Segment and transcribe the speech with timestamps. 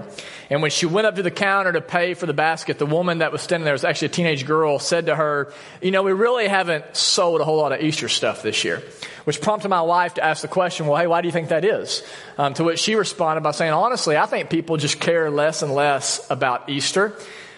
[0.50, 3.18] And when she went up to the counter to pay for the basket, the woman
[3.18, 6.14] that was standing there was actually a teenage girl, said to her, You know, we
[6.14, 8.82] really haven't sold a whole lot of Easter stuff this year.
[9.26, 11.66] Which prompted my wife to ask the question, Well, hey, why do you think that
[11.66, 12.04] is?
[12.38, 15.74] Um, to which she responded by saying, Honestly, I think people just care less and
[15.74, 17.14] less about Easter.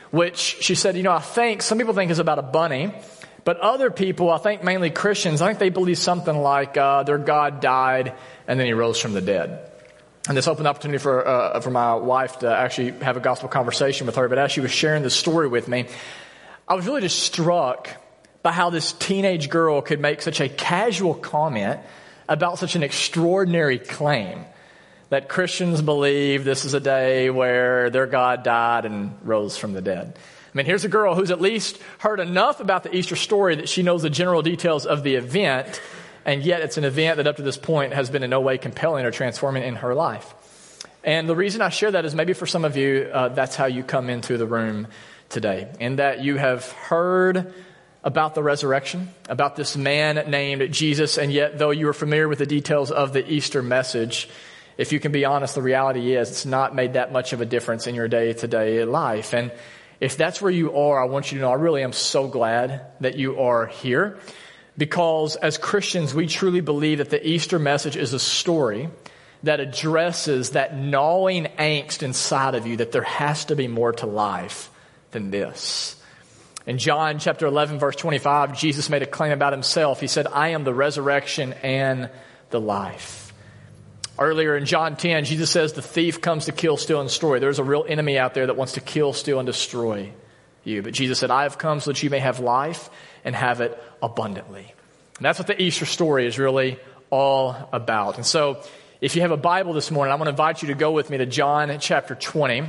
[0.10, 2.92] Which she said, You know, I think some people think it's about a bunny.
[3.50, 7.18] But other people, I think mainly Christians, I think they believe something like uh, their
[7.18, 8.14] God died
[8.48, 9.72] and then he rose from the dead.
[10.28, 13.50] And this opened the opportunity for, uh, for my wife to actually have a gospel
[13.50, 14.30] conversation with her.
[14.30, 15.88] But as she was sharing the story with me,
[16.68, 17.90] I was really just struck
[18.44, 21.80] by how this teenage girl could make such a casual comment
[22.28, 24.46] about such an extraordinary claim
[25.10, 29.82] that Christians believe this is a day where their God died and rose from the
[29.82, 30.20] dead.
[30.50, 33.70] I mean, here's a girl who's at least heard enough about the Easter story that
[33.70, 35.80] she knows the general details of the event,
[36.26, 38.58] and yet it's an event that up to this point has been in no way
[38.58, 40.34] compelling or transforming in her life.
[41.04, 43.68] And the reason I share that is maybe for some of you, uh, that's how
[43.68, 44.88] you come into the room
[45.30, 47.54] today, in that you have heard
[48.04, 52.40] about the resurrection, about this man named Jesus, and yet though you are familiar with
[52.40, 54.30] the details of the Easter message,
[54.78, 57.46] if you can be honest, the reality is it's not made that much of a
[57.46, 59.34] difference in your day to day life.
[59.34, 59.52] And
[60.00, 62.82] if that's where you are, I want you to know I really am so glad
[63.02, 64.20] that you are here
[64.78, 68.90] because as Christians, we truly believe that the Easter message is a story
[69.44, 74.06] that addresses that gnawing angst inside of you that there has to be more to
[74.06, 74.70] life
[75.12, 75.96] than this.
[76.66, 80.00] In John chapter 11 verse 25, Jesus made a claim about himself.
[80.00, 82.10] He said, I am the resurrection and
[82.52, 83.19] the life.
[84.20, 87.40] Earlier in John 10, Jesus says the thief comes to kill, steal, and destroy.
[87.40, 90.12] There's a real enemy out there that wants to kill, steal, and destroy
[90.66, 90.82] you.
[90.82, 92.90] But Jesus said, I have come so that you may have life
[93.24, 94.74] and have it abundantly.
[95.18, 98.18] And that's what the Easter story is really all about.
[98.18, 98.62] And so,
[99.00, 101.10] if you have a Bible this morning, I want to invite you to go with
[101.10, 102.66] me to John chapter 20.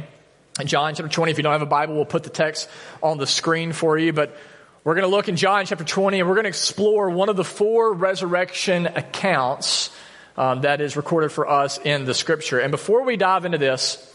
[0.64, 2.68] John chapter 20, if you don't have a Bible, we'll put the text
[3.02, 4.12] on the screen for you.
[4.12, 4.36] But
[4.84, 7.36] we're going to look in John chapter 20 and we're going to explore one of
[7.36, 9.90] the four resurrection accounts
[10.36, 12.58] um, that is recorded for us in the scripture.
[12.58, 14.06] And before we dive into this,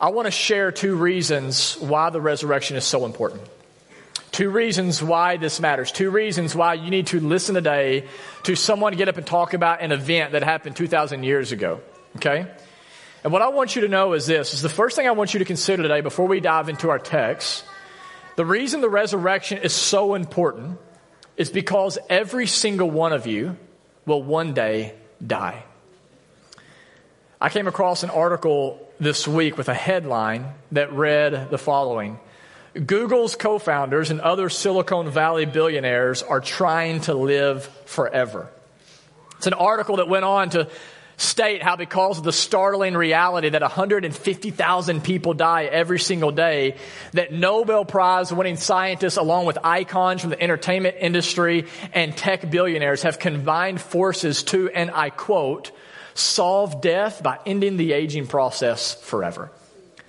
[0.00, 3.42] I want to share two reasons why the resurrection is so important.
[4.30, 5.90] Two reasons why this matters.
[5.90, 8.06] Two reasons why you need to listen today
[8.42, 11.80] to someone get up and talk about an event that happened 2,000 years ago.
[12.16, 12.46] Okay?
[13.24, 15.32] And what I want you to know is this is the first thing I want
[15.32, 17.64] you to consider today before we dive into our text.
[18.36, 20.78] The reason the resurrection is so important
[21.38, 23.56] is because every single one of you
[24.04, 25.62] will one day die.
[27.40, 32.18] I came across an article this week with a headline that read the following
[32.84, 38.50] Google's co founders and other Silicon Valley billionaires are trying to live forever.
[39.38, 40.68] It's an article that went on to
[41.16, 46.76] state how because of the startling reality that 150,000 people die every single day,
[47.12, 53.02] that Nobel Prize winning scientists along with icons from the entertainment industry and tech billionaires
[53.02, 55.72] have combined forces to, and I quote,
[56.14, 59.50] solve death by ending the aging process forever.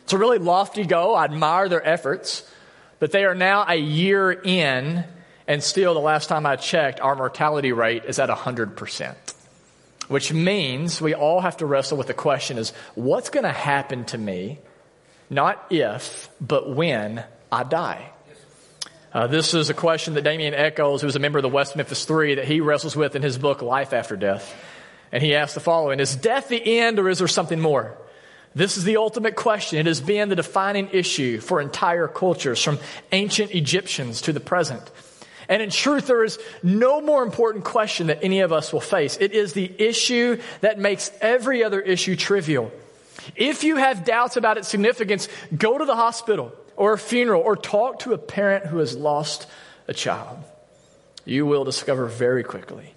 [0.03, 1.15] It's a really lofty goal.
[1.15, 2.49] I admire their efforts,
[2.99, 5.05] but they are now a year in
[5.47, 9.15] and still the last time I checked, our mortality rate is at 100%
[10.07, 14.05] which means we all have to wrestle with the question is what's going to happen
[14.05, 14.59] to me,
[15.29, 18.11] not if, but when I die?
[19.13, 22.05] Uh, this is a question that Damien Echols, who's a member of the West Memphis
[22.05, 24.55] Three, that he wrestles with in his book, Life After Death.
[25.11, 27.97] And he asks the following Is death the end or is there something more?
[28.53, 29.79] This is the ultimate question.
[29.79, 32.79] It has been the defining issue for entire cultures, from
[33.11, 34.81] ancient Egyptians to the present.
[35.49, 39.17] And in truth, there is no more important question that any of us will face.
[39.17, 42.71] It is the issue that makes every other issue trivial.
[43.35, 47.55] If you have doubts about its significance, go to the hospital or a funeral or
[47.55, 49.47] talk to a parent who has lost
[49.87, 50.37] a child.
[51.25, 52.93] You will discover very quickly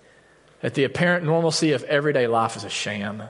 [0.61, 3.23] that the apparent normalcy of everyday life is a sham.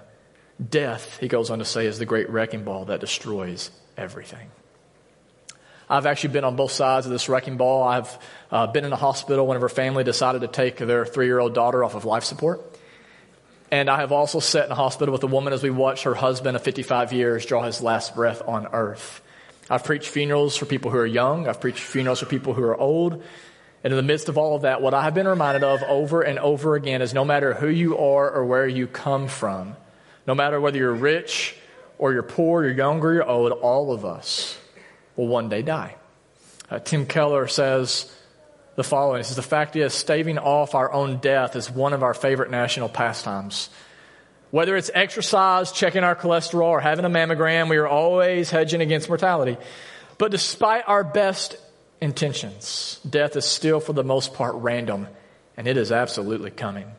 [0.69, 4.51] Death, he goes on to say, is the great wrecking ball that destroys everything.
[5.91, 7.83] I've actually been on both sides of this wrecking ball.
[7.83, 8.19] I've
[8.53, 11.83] uh, been in a hospital whenever family decided to take their three year old daughter
[11.83, 12.61] off of life support.
[13.73, 16.15] And I have also sat in a hospital with a woman as we watched her
[16.15, 19.21] husband of 55 years draw his last breath on earth.
[19.69, 21.49] I've preached funerals for people who are young.
[21.49, 23.25] I've preached funerals for people who are old.
[23.83, 26.23] And in the midst of all of that, what I have been reminded of over
[26.23, 29.75] and over again is no matter who you are or where you come from,
[30.25, 31.57] no matter whether you're rich
[31.99, 34.60] or you're poor, you're young or you're old, all of us
[35.21, 35.97] will one day die.
[36.71, 38.13] Uh, Tim Keller says
[38.77, 39.19] the following.
[39.19, 42.51] He says, The fact is, staving off our own death is one of our favorite
[42.51, 43.69] national pastimes.
[44.51, 49.09] Whether it's exercise, checking our cholesterol, or having a mammogram, we are always hedging against
[49.09, 49.57] mortality.
[50.19, 51.57] But despite our best
[52.01, 55.07] intentions, death is still for the most part random,
[55.57, 56.91] and it is absolutely coming.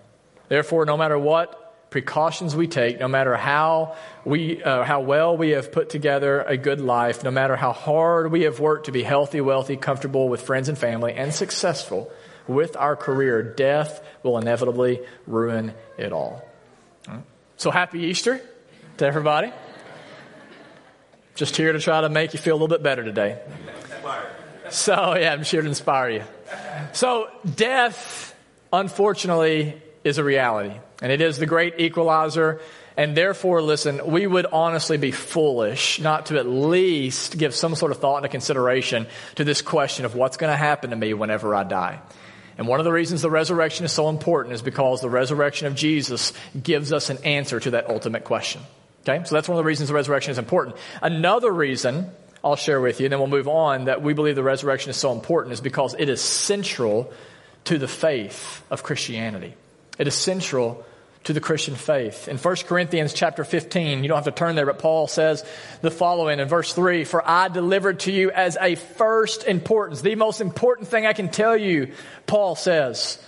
[0.47, 1.60] Therefore, no matter what
[1.91, 3.95] precautions we take, no matter how
[4.25, 8.31] we, uh, how well we have put together a good life, no matter how hard
[8.31, 12.09] we have worked to be healthy, wealthy, comfortable with friends and family, and successful
[12.47, 16.41] with our career, death will inevitably ruin it all.
[17.57, 18.41] So happy Easter
[18.97, 19.51] to everybody.
[21.35, 23.39] Just here to try to make you feel a little bit better today.
[24.69, 26.23] So, yeah, I'm here to inspire you.
[26.93, 28.33] So, death,
[28.71, 30.73] unfortunately, is a reality.
[31.01, 32.61] And it is the great equalizer.
[32.95, 37.91] And therefore, listen, we would honestly be foolish not to at least give some sort
[37.91, 41.55] of thought and consideration to this question of what's going to happen to me whenever
[41.55, 41.99] I die.
[42.57, 45.73] And one of the reasons the resurrection is so important is because the resurrection of
[45.75, 48.61] Jesus gives us an answer to that ultimate question.
[49.01, 49.23] Okay?
[49.25, 50.75] So that's one of the reasons the resurrection is important.
[51.01, 52.11] Another reason
[52.43, 54.97] I'll share with you, and then we'll move on, that we believe the resurrection is
[54.97, 57.11] so important is because it is central
[57.65, 59.55] to the faith of Christianity.
[59.97, 60.85] It is central
[61.25, 62.27] to the Christian faith.
[62.27, 65.45] In 1 Corinthians chapter 15, you don't have to turn there, but Paul says
[65.81, 70.15] the following in verse 3 For I delivered to you as a first importance, the
[70.15, 71.93] most important thing I can tell you,
[72.25, 73.23] Paul says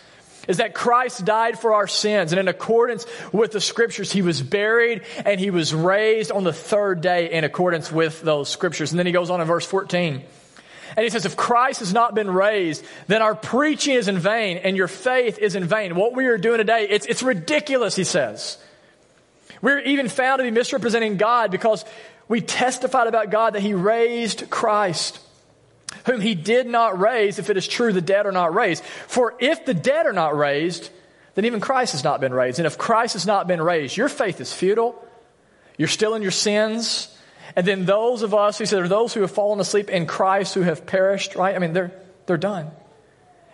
[0.48, 2.34] is that Christ died for our sins.
[2.34, 6.52] And in accordance with the scriptures, he was buried and he was raised on the
[6.52, 8.92] third day in accordance with those scriptures.
[8.92, 10.24] And then he goes on in verse 14.
[10.96, 14.58] And he says, if Christ has not been raised, then our preaching is in vain
[14.58, 15.96] and your faith is in vain.
[15.96, 18.58] What we are doing today, it's, it's ridiculous, he says.
[19.62, 21.86] We're even found to be misrepresenting God because
[22.28, 25.20] we testified about God that he raised Christ
[26.06, 28.84] whom he did not raise, if it is true the dead are not raised.
[28.84, 30.90] For if the dead are not raised,
[31.36, 32.60] then even Christ has not been raised.
[32.60, 34.96] And if Christ has not been raised, your faith is futile.
[35.78, 37.13] You're still in your sins.
[37.56, 40.54] And then those of us who said are those who have fallen asleep in Christ
[40.54, 41.56] who have perished, right?
[41.56, 41.92] I mean, they're,
[42.26, 42.72] they're done.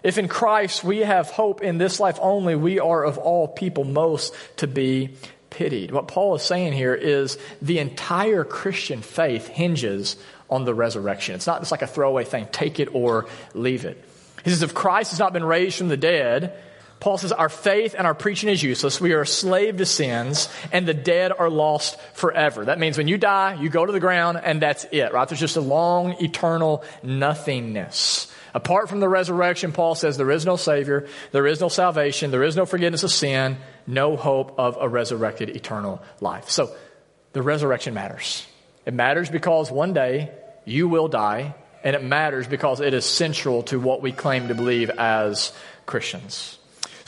[0.04, 3.84] If in Christ we have hope in this life only, we are of all people
[3.84, 5.16] most to be
[5.50, 5.92] pitied.
[5.92, 10.16] What Paul is saying here is the entire Christian faith hinges
[10.50, 11.36] on the resurrection.
[11.36, 14.04] It's not just like a throwaway thing, take it or leave it.
[14.44, 16.58] He says, if Christ has not been raised from the dead,
[17.00, 19.00] Paul says, our faith and our preaching is useless.
[19.00, 22.66] We are a slave to sins, and the dead are lost forever.
[22.66, 25.28] That means when you die, you go to the ground, and that's it, right?
[25.28, 28.31] There's just a long, eternal nothingness.
[28.54, 32.44] Apart from the resurrection, Paul says there is no Savior, there is no salvation, there
[32.44, 33.57] is no forgiveness of sin,
[33.88, 36.50] no hope of a resurrected eternal life.
[36.50, 36.75] So,
[37.31, 38.45] the resurrection matters.
[38.86, 40.31] It matters because one day
[40.66, 41.54] you will die,
[41.84, 45.54] and it matters because it is central to what we claim to believe as
[45.86, 46.59] Christians.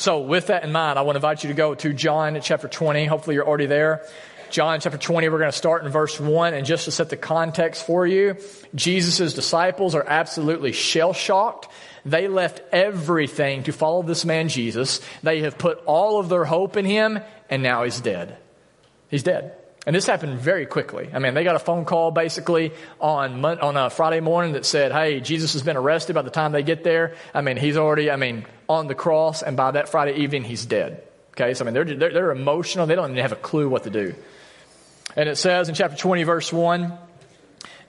[0.02, 2.68] So, with that in mind, I want to invite you to go to John chapter
[2.68, 3.06] 20.
[3.06, 4.04] Hopefully, you're already there.
[4.50, 6.56] John chapter 20, we're going to start in verse 1.
[6.56, 8.36] And just to set the context for you,
[8.74, 11.68] Jesus' disciples are absolutely shell shocked.
[12.04, 15.02] They left everything to follow this man Jesus.
[15.22, 18.38] They have put all of their hope in him, and now he's dead.
[19.08, 19.56] He's dead.
[19.88, 21.10] And this happened very quickly.
[21.12, 24.92] I mean, they got a phone call basically on on a Friday morning that said,
[24.92, 28.12] "Hey, Jesus has been arrested." By the time they get there, I mean, he's already,
[28.12, 31.04] I mean, on the cross, and by that Friday evening, he's dead.
[31.32, 32.86] Okay, so I mean, they're they're, they're emotional.
[32.86, 34.14] They don't even have a clue what to do.
[35.16, 36.94] And it says in chapter twenty, verse one.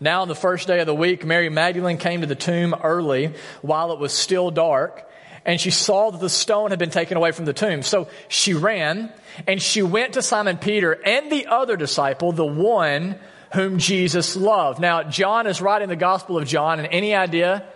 [0.01, 3.35] Now, on the first day of the week, Mary Magdalene came to the tomb early
[3.61, 5.09] while it was still dark
[5.45, 7.83] and she saw that the stone had been taken away from the tomb.
[7.83, 9.13] So she ran
[9.47, 13.17] and she went to Simon Peter and the other disciple, the one
[13.53, 14.81] whom Jesus loved.
[14.81, 17.67] Now, John is writing the Gospel of John, and any idea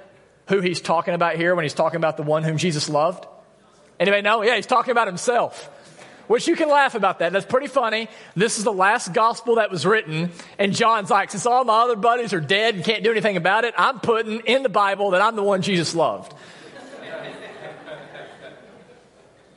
[0.49, 3.27] who he's talking about here when he's talking about the one whom Jesus loved?
[3.99, 4.43] Anybody know?
[4.43, 5.71] Yeah, he's talking about himself.
[6.29, 7.33] Which you can laugh about that.
[7.33, 8.09] That's pretty funny.
[8.35, 10.33] This is the last gospel that was written.
[10.59, 13.65] And John's like, since all my other buddies are dead and can't do anything about
[13.65, 16.35] it, I'm putting in the Bible that I'm the one Jesus loved.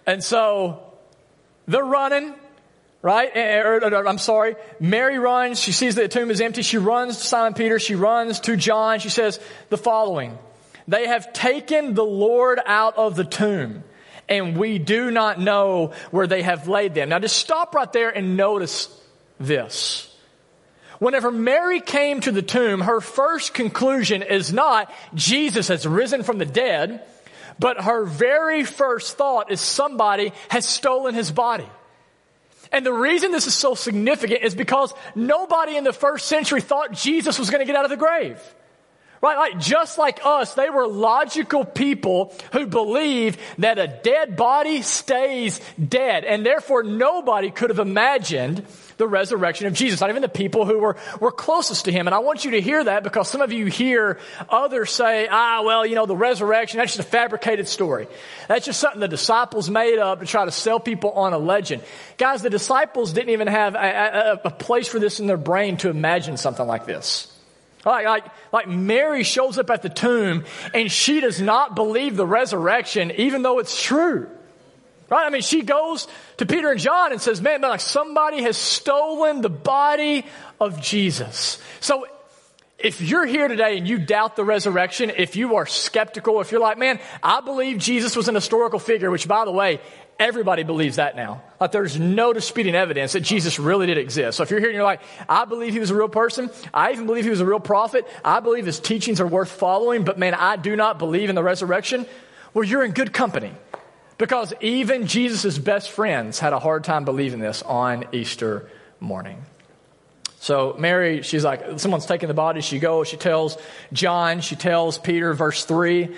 [0.10, 0.82] And so
[1.68, 2.34] they're running,
[3.04, 3.30] right?
[3.38, 4.56] Or, or, or, I'm sorry.
[4.80, 5.60] Mary runs.
[5.60, 6.64] She sees that the tomb is empty.
[6.64, 7.78] She runs to Simon Peter.
[7.78, 8.98] She runs to John.
[8.98, 9.40] She says
[9.70, 10.36] the following.
[10.88, 13.84] They have taken the Lord out of the tomb
[14.28, 17.10] and we do not know where they have laid them.
[17.10, 18.90] Now just stop right there and notice
[19.40, 20.12] this.
[20.98, 26.40] Whenever Mary came to the tomb, her first conclusion is not Jesus has risen from
[26.40, 27.04] the dead,
[27.60, 31.68] but her very first thought is somebody has stolen his body.
[32.72, 36.94] And the reason this is so significant is because nobody in the first century thought
[36.94, 38.40] Jesus was going to get out of the grave.
[39.22, 39.38] Right?
[39.38, 45.60] Like, just like us, they were logical people who believed that a dead body stays
[45.78, 46.24] dead.
[46.24, 48.66] And therefore, nobody could have imagined
[49.00, 52.08] the resurrection of Jesus, not even the people who were, were closest to him.
[52.08, 55.64] And I want you to hear that because some of you hear others say, ah,
[55.64, 58.08] well, you know, the resurrection, that's just a fabricated story.
[58.48, 61.82] That's just something the disciples made up to try to sell people on a legend.
[62.18, 65.78] Guys, the disciples didn't even have a, a, a place for this in their brain
[65.78, 67.34] to imagine something like this.
[67.86, 70.44] Like, like, like Mary shows up at the tomb
[70.74, 74.30] and she does not believe the resurrection even though it's true.
[75.10, 75.26] Right?
[75.26, 76.08] I mean, she goes
[76.38, 80.26] to Peter and John and says, man, like somebody has stolen the body
[80.60, 81.60] of Jesus.
[81.80, 82.06] So
[82.78, 86.62] if you're here today and you doubt the resurrection, if you are skeptical, if you're
[86.62, 89.82] like, man, I believe Jesus was an historical figure, which by the way,
[90.20, 91.42] everybody believes that now.
[91.60, 94.38] Like there's no disputing evidence that Jesus really did exist.
[94.38, 96.52] So if you're here and you're like, I believe he was a real person.
[96.74, 98.06] I even believe he was a real prophet.
[98.24, 101.44] I believe his teachings are worth following, but man, I do not believe in the
[101.44, 102.06] resurrection.
[102.54, 103.54] Well, you're in good company.
[104.18, 109.42] Because even Jesus' best friends had a hard time believing this on Easter morning.
[110.42, 112.60] So Mary, she's like, someone's taking the body.
[112.60, 113.58] She goes, she tells
[113.94, 116.14] John, she tells Peter, verse 3.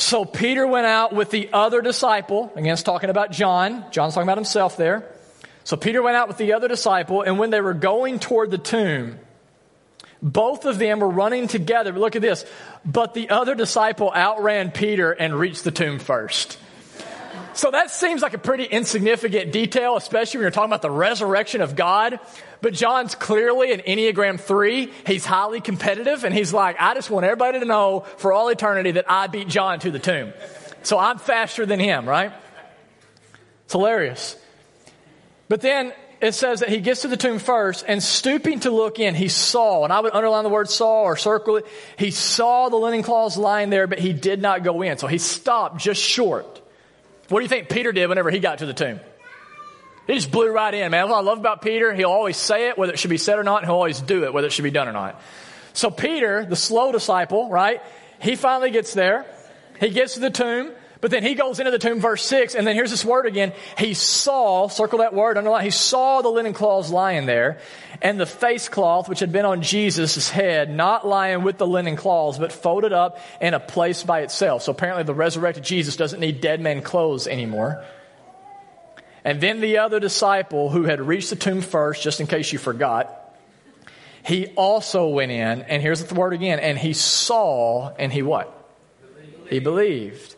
[0.00, 2.50] So Peter went out with the other disciple.
[2.56, 3.84] Again, it's talking about John.
[3.90, 5.06] John's talking about himself there.
[5.64, 8.56] So Peter went out with the other disciple, and when they were going toward the
[8.56, 9.18] tomb,
[10.22, 11.92] both of them were running together.
[11.92, 12.46] But look at this.
[12.82, 16.58] But the other disciple outran Peter and reached the tomb first.
[17.60, 21.60] So that seems like a pretty insignificant detail, especially when you're talking about the resurrection
[21.60, 22.18] of God.
[22.62, 24.90] But John's clearly an Enneagram 3.
[25.06, 28.92] He's highly competitive and he's like, I just want everybody to know for all eternity
[28.92, 30.32] that I beat John to the tomb.
[30.84, 32.32] So I'm faster than him, right?
[33.66, 34.38] It's hilarious.
[35.50, 38.98] But then it says that he gets to the tomb first and stooping to look
[38.98, 41.66] in, he saw, and I would underline the word saw or circle it.
[41.98, 44.96] He saw the linen cloths lying there, but he did not go in.
[44.96, 46.59] So he stopped just short.
[47.30, 48.98] What do you think Peter did whenever he got to the tomb?
[50.08, 51.02] He just blew right in, man.
[51.02, 53.38] That's What I love about Peter, he'll always say it, whether it should be said
[53.38, 55.20] or not, and he'll always do it, whether it should be done or not.
[55.72, 57.80] So Peter, the slow disciple, right?
[58.20, 59.24] He finally gets there.
[59.78, 60.72] He gets to the tomb.
[61.00, 63.54] But then he goes into the tomb, verse 6, and then here's this word again.
[63.78, 67.58] He saw, circle that word, underline, he saw the linen cloths lying there,
[68.02, 71.96] and the face cloth which had been on Jesus' head, not lying with the linen
[71.96, 74.62] cloths, but folded up in a place by itself.
[74.62, 77.82] So apparently the resurrected Jesus doesn't need dead man clothes anymore.
[79.24, 82.58] And then the other disciple who had reached the tomb first, just in case you
[82.58, 83.16] forgot,
[84.22, 88.54] he also went in, and here's the word again, and he saw, and he what?
[89.48, 90.36] He believed.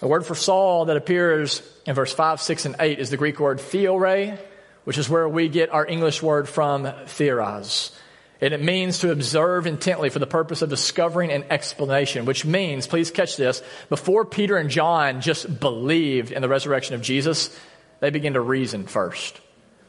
[0.00, 3.40] The word for Saul that appears in verse 5, 6, and 8 is the Greek
[3.40, 4.38] word theore,
[4.84, 7.92] which is where we get our English word from theoros.
[8.40, 12.86] And it means to observe intently for the purpose of discovering an explanation, which means,
[12.86, 17.58] please catch this, before Peter and John just believed in the resurrection of Jesus,
[18.00, 19.40] they begin to reason first.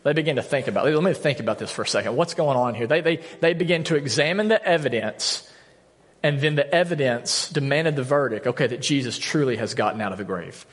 [0.03, 0.95] They begin to think about, it.
[0.95, 2.15] let me think about this for a second.
[2.15, 2.87] What's going on here?
[2.87, 5.51] They, they, they begin to examine the evidence
[6.27, 10.17] and then the evidence demanded the verdict, okay, that Jesus truly has gotten out of
[10.17, 10.65] the grave.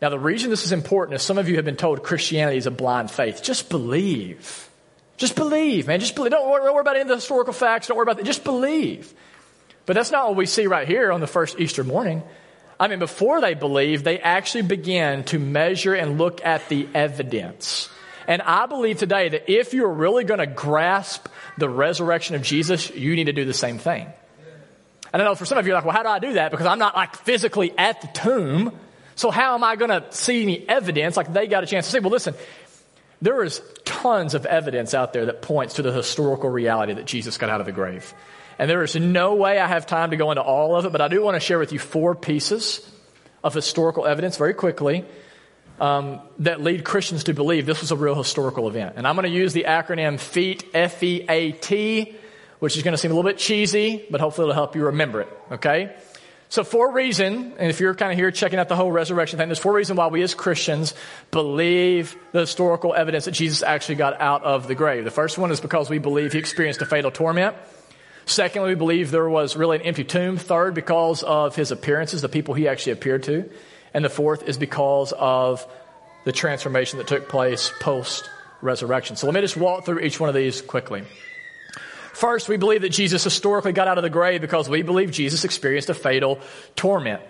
[0.00, 2.64] Now, the reason this is important is some of you have been told Christianity is
[2.64, 3.42] a blind faith.
[3.42, 4.70] Just believe.
[5.18, 6.00] Just believe, man.
[6.00, 6.30] Just believe.
[6.30, 7.88] Don't worry, don't worry about any of the historical facts.
[7.88, 8.24] Don't worry about that.
[8.24, 9.12] Just believe.
[9.84, 12.22] But that's not what we see right here on the first Easter morning.
[12.80, 17.90] I mean, before they believe, they actually begin to measure and look at the evidence.
[18.26, 21.28] And I believe today that if you're really going to grasp
[21.58, 24.06] the resurrection of Jesus, you need to do the same thing.
[25.12, 26.50] And I know for some of you, are like, well, how do I do that?
[26.50, 28.72] Because I'm not like physically at the tomb.
[29.14, 31.16] So how am I going to see any evidence?
[31.16, 32.34] Like they got a chance to say, well, listen,
[33.20, 37.36] there is tons of evidence out there that points to the historical reality that Jesus
[37.36, 38.14] got out of the grave.
[38.58, 41.00] And there is no way I have time to go into all of it, but
[41.00, 42.88] I do want to share with you four pieces
[43.42, 45.04] of historical evidence very quickly
[45.80, 48.94] um, that lead Christians to believe this was a real historical event.
[48.96, 52.16] And I'm going to use the acronym FEAT, F E A T
[52.58, 55.20] which is going to seem a little bit cheesy, but hopefully it'll help you remember
[55.20, 55.94] it, okay?
[56.50, 59.38] So for a reason, and if you're kind of here checking out the whole resurrection
[59.38, 60.94] thing, there's four reasons why we as Christians
[61.30, 65.04] believe the historical evidence that Jesus actually got out of the grave.
[65.04, 67.54] The first one is because we believe he experienced a fatal torment.
[68.24, 70.38] Secondly, we believe there was really an empty tomb.
[70.38, 73.50] Third, because of his appearances, the people he actually appeared to.
[73.92, 75.66] And the fourth is because of
[76.24, 78.28] the transformation that took place post
[78.62, 79.16] resurrection.
[79.16, 81.04] So let me just walk through each one of these quickly.
[82.18, 85.44] First, we believe that Jesus historically got out of the grave because we believe Jesus
[85.44, 86.40] experienced a fatal
[86.74, 87.22] torment.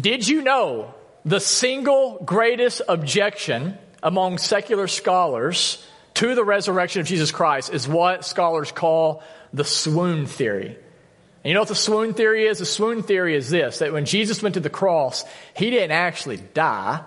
[0.00, 7.32] Did you know the single greatest objection among secular scholars to the resurrection of Jesus
[7.32, 10.66] Christ is what scholars call the swoon theory.
[10.66, 12.60] And you know what the swoon theory is?
[12.60, 15.24] The swoon theory is this, that when Jesus went to the cross,
[15.56, 17.02] he didn't actually die.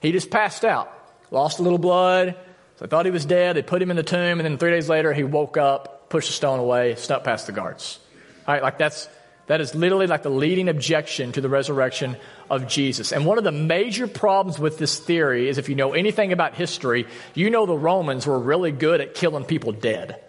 [0.00, 0.88] He just passed out,
[1.32, 2.36] lost a little blood.
[2.76, 3.56] So they thought he was dead.
[3.56, 6.28] They put him in the tomb and then three days later he woke up, pushed
[6.28, 7.98] the stone away, snuck past the guards.
[8.46, 9.08] All right, like that's,
[9.46, 12.16] that is literally like the leading objection to the resurrection
[12.50, 13.12] of Jesus.
[13.12, 16.54] And one of the major problems with this theory is if you know anything about
[16.54, 20.20] history, you know the Romans were really good at killing people dead.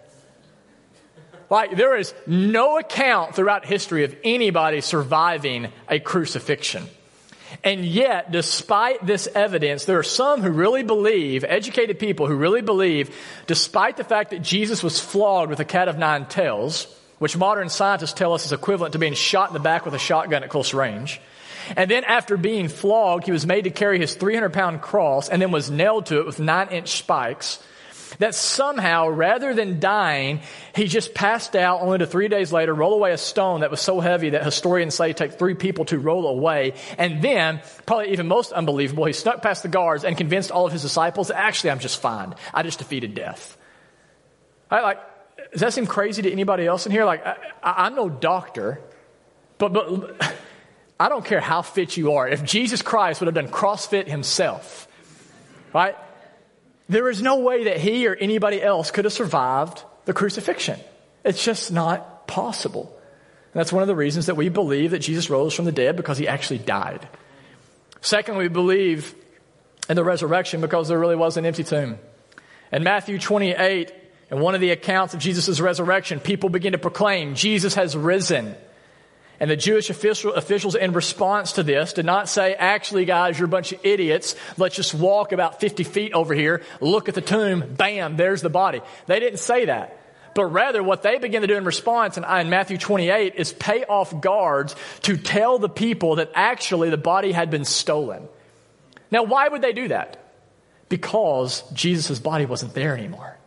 [1.50, 6.88] Like, there is no account throughout history of anybody surviving a crucifixion.
[7.64, 12.62] And yet, despite this evidence, there are some who really believe, educated people who really
[12.62, 13.14] believe,
[13.46, 16.86] despite the fact that Jesus was flogged with a cat of nine tails,
[17.18, 19.98] which modern scientists tell us is equivalent to being shot in the back with a
[19.98, 21.20] shotgun at close range.
[21.76, 25.40] And then after being flogged, he was made to carry his 300 pound cross and
[25.40, 27.62] then was nailed to it with nine inch spikes.
[28.18, 30.40] That somehow, rather than dying,
[30.74, 33.80] he just passed out only to three days later roll away a stone that was
[33.80, 36.74] so heavy that historians say it took three people to roll away.
[36.98, 40.72] And then, probably even most unbelievable, he snuck past the guards and convinced all of
[40.72, 42.34] his disciples, that actually, I'm just fine.
[42.52, 43.56] I just defeated death.
[44.70, 45.00] I like,
[45.52, 47.04] does that seem crazy to anybody else in here?
[47.04, 47.24] Like,
[47.62, 48.80] I, am no doctor,
[49.58, 50.34] but, but
[50.98, 52.28] I don't care how fit you are.
[52.28, 54.88] If Jesus Christ would have done CrossFit himself,
[55.74, 55.96] right?
[56.88, 60.78] There is no way that he or anybody else could have survived the crucifixion.
[61.24, 62.98] It's just not possible.
[63.52, 65.96] And that's one of the reasons that we believe that Jesus rose from the dead
[65.96, 67.06] because he actually died.
[68.00, 69.14] Second, we believe
[69.88, 71.98] in the resurrection because there really was an empty tomb.
[72.72, 73.92] In Matthew 28,
[74.30, 78.56] in one of the accounts of Jesus' resurrection, people begin to proclaim, Jesus has risen.
[79.42, 83.46] And the Jewish official, officials in response to this did not say, actually guys, you're
[83.46, 84.36] a bunch of idiots.
[84.56, 88.50] Let's just walk about 50 feet over here, look at the tomb, bam, there's the
[88.50, 88.82] body.
[89.06, 89.98] They didn't say that.
[90.36, 93.82] But rather, what they begin to do in response in, in Matthew 28 is pay
[93.82, 98.28] off guards to tell the people that actually the body had been stolen.
[99.10, 100.24] Now, why would they do that?
[100.88, 103.40] Because Jesus' body wasn't there anymore.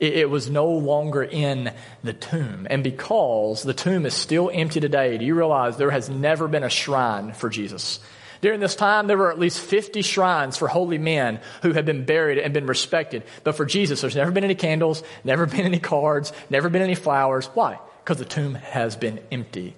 [0.00, 2.66] It, was no longer in the tomb.
[2.68, 6.64] And because the tomb is still empty today, do you realize there has never been
[6.64, 8.00] a shrine for Jesus?
[8.40, 12.04] During this time, there were at least 50 shrines for holy men who had been
[12.04, 13.22] buried and been respected.
[13.42, 16.94] But for Jesus, there's never been any candles, never been any cards, never been any
[16.94, 17.46] flowers.
[17.54, 17.78] Why?
[18.02, 19.74] Because the tomb has been empty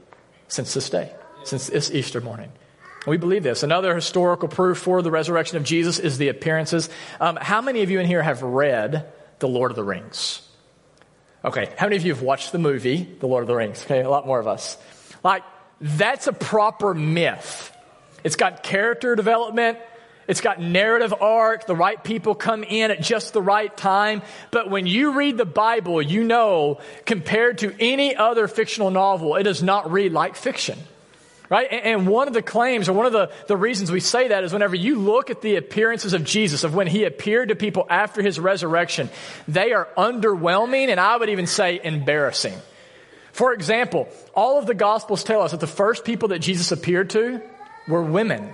[0.48, 1.12] since this day,
[1.44, 2.50] since this Easter morning.
[3.07, 3.62] We believe this.
[3.62, 6.90] Another historical proof for the resurrection of Jesus is the appearances.
[7.20, 9.07] Um, how many of you in here have read
[9.38, 10.42] the Lord of the Rings.
[11.44, 13.85] Okay, how many of you have watched the movie, The Lord of the Rings?
[13.85, 14.77] Okay, a lot more of us.
[15.22, 15.44] Like,
[15.81, 17.72] that's a proper myth.
[18.25, 19.79] It's got character development.
[20.27, 21.66] It's got narrative arc.
[21.66, 24.22] The right people come in at just the right time.
[24.51, 29.44] But when you read the Bible, you know, compared to any other fictional novel, it
[29.44, 30.79] does not read like fiction.
[31.48, 31.68] Right?
[31.70, 34.52] And one of the claims, or one of the, the reasons we say that is
[34.52, 38.20] whenever you look at the appearances of Jesus, of when he appeared to people after
[38.20, 39.11] his resurrection,
[39.46, 42.54] they are underwhelming and I would even say embarrassing.
[43.30, 47.11] For example, all of the Gospels tell us that the first people that Jesus appeared
[47.11, 47.40] to
[47.87, 48.50] were women.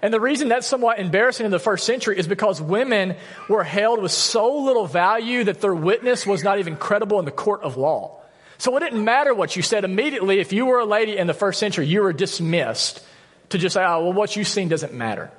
[0.00, 3.16] And the reason that's somewhat embarrassing in the first century is because women
[3.48, 7.30] were held with so little value that their witness was not even credible in the
[7.30, 8.20] court of law.
[8.58, 10.40] So it didn't matter what you said immediately.
[10.40, 13.04] If you were a lady in the first century, you were dismissed
[13.50, 15.30] to just say, oh, well, what you've seen doesn't matter.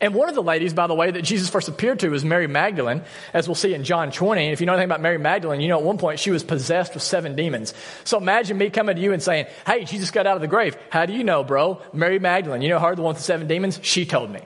[0.00, 2.46] And one of the ladies, by the way, that Jesus first appeared to was Mary
[2.46, 4.44] Magdalene, as we'll see in John 20.
[4.44, 6.42] And if you know anything about Mary Magdalene, you know at one point she was
[6.42, 7.72] possessed with seven demons.
[8.02, 10.76] So imagine me coming to you and saying, hey, Jesus got out of the grave.
[10.90, 11.80] How do you know, bro?
[11.92, 13.78] Mary Magdalene, you know her, the one with the seven demons?
[13.82, 14.40] She told me.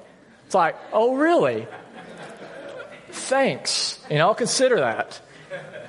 [0.46, 1.66] It's like, oh, really?
[3.10, 3.98] Thanks.
[4.10, 5.20] You know, I'll consider that.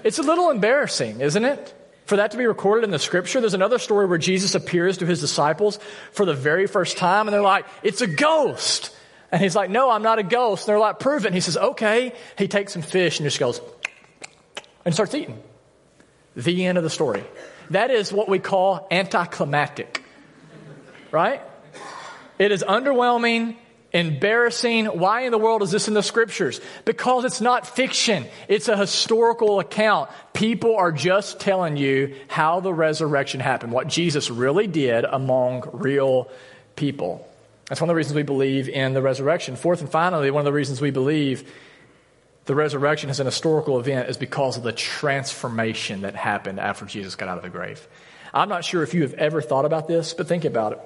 [0.04, 1.76] It's a little embarrassing, isn't it?
[2.10, 3.40] For that to be recorded in the scripture.
[3.40, 5.78] There's another story where Jesus appears to his disciples
[6.12, 8.96] for the very first time and they're like, it's a ghost.
[9.32, 10.64] And he's like, no, I'm not a ghost.
[10.64, 11.28] And they're like, prove it.
[11.28, 12.14] And he says, okay.
[12.36, 13.62] He takes some fish and just goes
[14.86, 15.40] and starts eating.
[16.36, 17.24] The end of the story.
[17.70, 20.04] That is what we call anticlimactic.
[21.12, 21.42] Right?
[22.40, 23.56] It is underwhelming
[23.92, 24.86] embarrassing.
[24.86, 26.62] Why in the world is this in the scriptures?
[26.86, 28.26] Because it's not fiction.
[28.48, 30.10] It's a historical account.
[30.34, 36.30] People are just telling you how the resurrection happened, what Jesus really did among real
[36.76, 37.28] people.
[37.68, 39.56] That's one of the reasons we believe in the resurrection.
[39.56, 41.52] Fourth and finally, one of the reasons we believe
[42.46, 47.16] the resurrection is an historical event is because of the transformation that happened after Jesus
[47.16, 47.88] got out of the grave.
[48.34, 50.80] I'm not sure if you have ever thought about this, but think about it.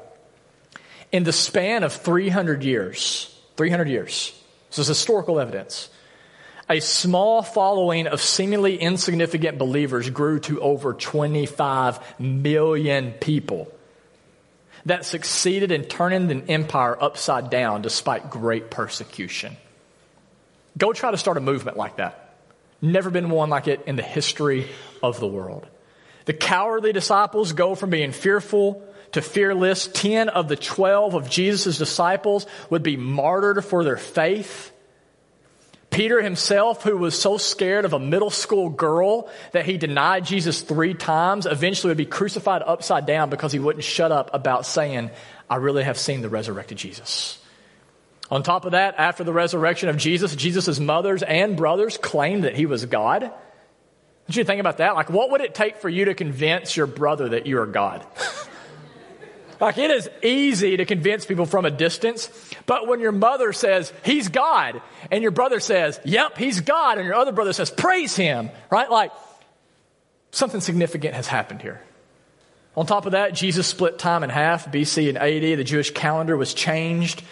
[1.14, 4.34] In the span of 300 years, 300 years,
[4.70, 5.90] this is historical evidence,
[6.68, 13.72] a small following of seemingly insignificant believers grew to over 25 million people
[14.88, 19.56] that succeeded in turning the empire upside down despite great persecution.
[20.80, 22.38] Go try to start a movement like that.
[22.82, 24.68] Never been one like it in the history
[25.04, 25.68] of the world.
[26.26, 28.82] The cowardly disciples go from being fearful
[29.14, 29.88] to fearless.
[29.88, 34.72] Ten of the twelve of Jesus' disciples would be martyred for their faith.
[35.94, 40.62] Peter himself, who was so scared of a middle school girl that he denied Jesus
[40.62, 45.12] three times, eventually would be crucified upside down because he wouldn't shut up about saying,
[45.50, 47.40] I really have seen the resurrected Jesus.
[48.32, 52.56] On top of that, after the resurrection of Jesus, Jesus' mothers and brothers claimed that
[52.56, 53.32] he was God.
[54.26, 54.96] Did you think about that?
[54.96, 58.04] Like, what would it take for you to convince your brother that you are God?
[59.64, 62.30] Like it is easy to convince people from a distance,
[62.66, 67.06] but when your mother says, He's God, and your brother says, Yep, He's God, and
[67.06, 68.92] your other brother says, Praise Him, right?
[68.92, 69.14] Like
[70.32, 71.82] something significant has happened here.
[72.76, 75.58] On top of that, Jesus split time in half, BC and AD.
[75.58, 77.24] The Jewish calendar was changed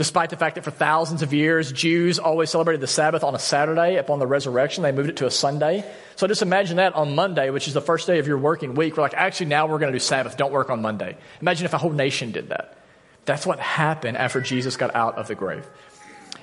[0.00, 3.38] Despite the fact that for thousands of years, Jews always celebrated the Sabbath on a
[3.38, 5.84] Saturday upon the resurrection, they moved it to a Sunday.
[6.16, 8.96] So just imagine that on Monday, which is the first day of your working week,
[8.96, 10.38] we're like, actually, now we're going to do Sabbath.
[10.38, 11.18] Don't work on Monday.
[11.42, 12.78] Imagine if a whole nation did that.
[13.26, 15.68] That's what happened after Jesus got out of the grave.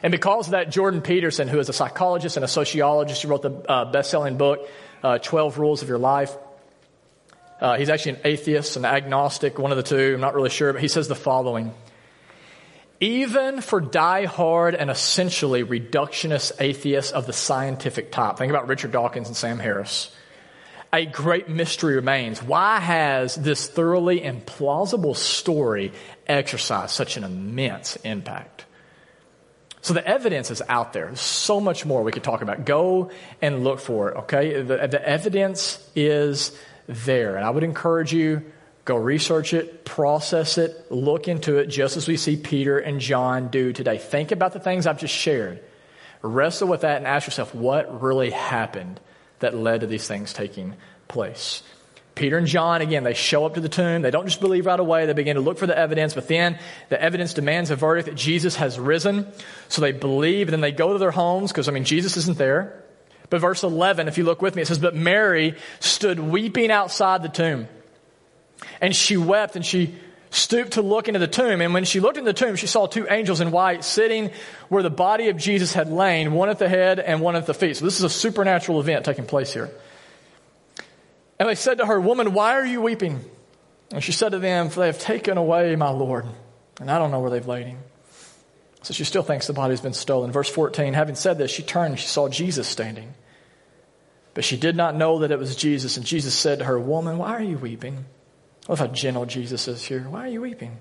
[0.04, 3.42] And because of that, Jordan Peterson, who is a psychologist and a sociologist, who wrote
[3.42, 4.70] the uh, best selling book,
[5.02, 6.38] uh, 12 Rules of Your Life,
[7.60, 10.74] uh, he's actually an atheist, an agnostic, one of the two, I'm not really sure,
[10.74, 11.74] but he says the following
[13.00, 18.38] even for die-hard and essentially reductionist atheists of the scientific type.
[18.38, 20.14] Think about Richard Dawkins and Sam Harris.
[20.94, 22.42] A great mystery remains.
[22.42, 25.92] Why has this thoroughly implausible story
[26.26, 28.66] exercised such an immense impact?
[29.82, 31.06] So the evidence is out there.
[31.06, 32.66] There's so much more we could talk about.
[32.66, 34.62] Go and look for it, okay?
[34.62, 36.58] The, the evidence is
[36.88, 37.36] there.
[37.36, 38.44] And I would encourage you
[38.88, 43.50] Go research it, process it, look into it, just as we see Peter and John
[43.50, 43.98] do today.
[43.98, 45.62] Think about the things I've just shared.
[46.22, 49.02] Wrestle with that and ask yourself what really happened
[49.40, 50.74] that led to these things taking
[51.10, 51.64] place.
[52.16, 54.04] Peter and John, again, they show up to the tomb.
[54.04, 55.06] They don't just believe right away.
[55.06, 58.16] They begin to look for the evidence, but then the evidence demands a verdict that
[58.16, 59.28] Jesus has risen.
[59.68, 62.38] So they believe, and then they go to their homes because, I mean, Jesus isn't
[62.38, 62.82] there.
[63.30, 67.22] But verse 11, if you look with me, it says, But Mary stood weeping outside
[67.22, 67.68] the tomb.
[68.82, 69.96] And she wept and she
[70.30, 71.62] stooped to look into the tomb.
[71.62, 74.32] And when she looked into the tomb, she saw two angels in white sitting
[74.70, 77.54] where the body of Jesus had lain, one at the head and one at the
[77.54, 77.78] feet.
[77.78, 79.70] So this is a supernatural event taking place here.
[81.40, 83.24] And they said to her, Woman, why are you weeping?
[83.92, 86.26] And she said to them, For they have taken away my Lord,
[86.80, 87.78] and I don't know where they've laid him.
[88.82, 90.32] So she still thinks the body's been stolen.
[90.32, 93.14] Verse 14, having said this, she turned and she saw Jesus standing.
[94.34, 95.98] But she did not know that it was Jesus.
[95.98, 98.06] And Jesus said to her, Woman, why are you weeping?
[98.68, 100.02] Love how gentle Jesus is here.
[100.02, 100.78] Why are you weeping?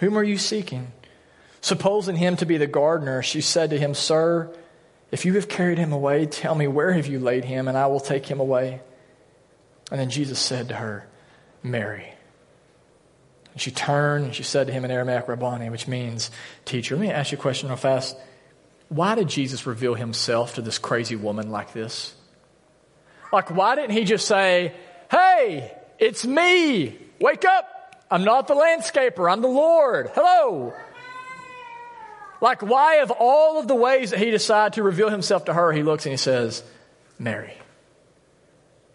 [0.00, 0.92] Whom are you seeking?
[1.60, 4.54] Supposing him to be the gardener, she said to him, Sir,
[5.10, 7.86] if you have carried him away, tell me where have you laid him, and I
[7.86, 8.80] will take him away.
[9.90, 11.08] And then Jesus said to her,
[11.62, 12.12] Mary.
[13.52, 16.30] And she turned and she said to him in Aramaic, Rabboni, which means
[16.64, 16.94] teacher.
[16.94, 18.16] Let me ask you a question real fast.
[18.88, 22.14] Why did Jesus reveal himself to this crazy woman like this?
[23.32, 24.74] Like, why didn't he just say,
[25.10, 26.98] Hey, it's me.
[27.20, 27.72] Wake up!
[28.10, 30.10] I'm not the landscaper, I'm the Lord.
[30.14, 30.74] Hello!
[32.40, 35.72] Like, why, of all of the ways that he decided to reveal himself to her,
[35.72, 36.62] he looks and he says,
[37.18, 37.54] Mary.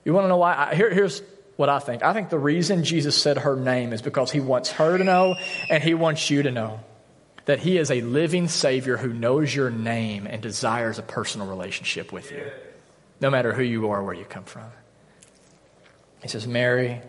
[0.06, 0.56] You want to know why?
[0.56, 1.22] I, here, here's
[1.56, 2.04] what I think.
[2.04, 5.36] I think the reason Jesus said her name is because he wants her to know
[5.70, 6.80] and he wants you to know
[7.46, 12.12] that he is a living Savior who knows your name and desires a personal relationship
[12.12, 12.50] with you,
[13.20, 14.70] no matter who you are, where you come from.
[16.22, 17.02] He says, Mary,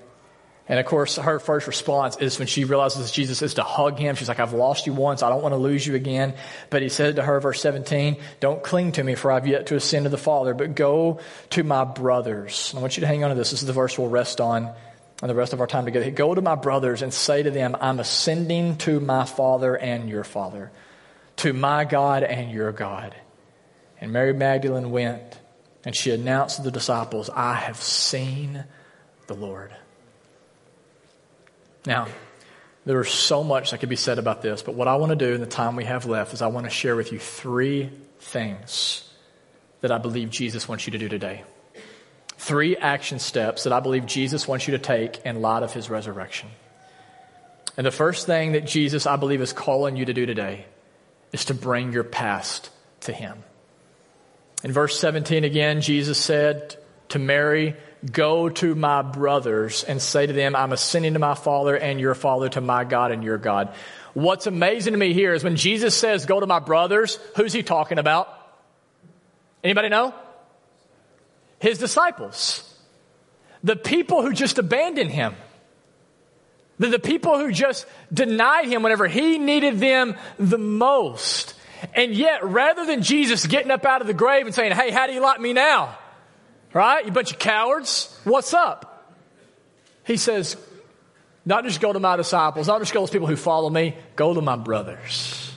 [0.69, 4.15] and of course, her first response is when she realizes Jesus is to hug him.
[4.15, 5.23] She's like, I've lost you once.
[5.23, 6.35] I don't want to lose you again.
[6.71, 9.77] But he said to her, verse 17, don't cling to me for I've yet to
[9.77, 11.19] ascend to the Father, but go
[11.51, 12.73] to my brothers.
[12.77, 13.51] I want you to hang on to this.
[13.51, 14.73] This is the verse we'll rest on
[15.21, 16.11] and the rest of our time together.
[16.13, 20.25] Go to my brothers and say to them, I'm ascending to my Father and your
[20.25, 20.71] Father,
[21.39, 23.17] to my God and your God.
[24.01, 25.41] And Mary Magdalene went
[25.85, 28.65] and she announced to the disciples, I have seen
[29.27, 29.75] the Lord.
[31.87, 32.09] Now,
[32.85, 35.35] There's so much that could be said about this, but what I want to do
[35.35, 39.09] in the time we have left is I want to share with you three things
[39.83, 41.45] that I believe Jesus wants you to do today.
[42.39, 45.89] Three action steps that I believe Jesus wants you to take in light of his
[45.89, 46.49] resurrection.
[47.77, 50.67] And the first thing that Jesus, I believe, is calling you to do today
[51.33, 52.71] is to bring your past
[53.03, 53.45] to him.
[54.65, 56.77] In verse 17 again, Jesus said
[57.11, 57.77] to Mary,
[58.11, 62.15] Go to my brothers and say to them, I'm ascending to my Father and your
[62.15, 63.73] Father, to my God and your God.
[64.15, 67.63] What's amazing to me here is when Jesus says, Go to my brothers, who's he
[67.63, 68.29] talking about?
[69.63, 70.15] Anybody know?
[71.61, 72.69] His disciples.
[73.63, 75.37] The people who just abandoned him.
[76.81, 81.55] The, the people who just denied him whenever he needed them the most.
[81.95, 85.07] And yet, rather than Jesus getting up out of the grave and saying, Hey, how
[85.07, 85.97] do you like me now?
[86.75, 87.05] Right?
[87.05, 88.19] You bunch of cowards.
[88.25, 89.15] What's up?
[90.05, 90.57] He says,
[91.45, 93.97] Not just go to my disciples, not just go to those people who follow me,
[94.17, 95.55] go to my brothers.